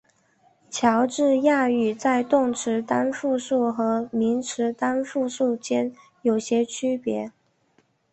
[0.71, 5.93] 乔治亚语在动词单复数和名词单复数间
[6.23, 7.31] 有些区别。